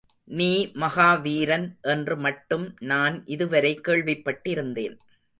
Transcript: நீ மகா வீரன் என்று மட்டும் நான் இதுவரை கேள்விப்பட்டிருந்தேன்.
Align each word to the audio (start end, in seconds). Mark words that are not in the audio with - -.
நீ 0.27 0.71
மகா 0.73 1.13
வீரன் 1.13 1.77
என்று 1.81 2.17
மட்டும் 2.17 2.75
நான் 2.79 3.23
இதுவரை 3.25 3.79
கேள்விப்பட்டிருந்தேன். 3.87 4.95